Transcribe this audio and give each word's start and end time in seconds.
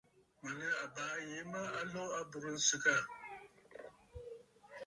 Mə̀ 0.41 0.51
nɨ 0.59 0.67
àbaa 0.83 1.15
yìi 1.27 1.41
mə 1.51 1.61
a 1.79 1.81
lo 1.93 2.03
a 2.11 2.13
aburə 2.19 2.49
nsɨgə 2.57 2.91
aà. 2.99 3.05